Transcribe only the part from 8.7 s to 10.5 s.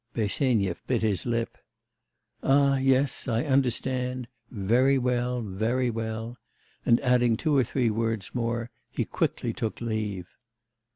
he quickly took leave.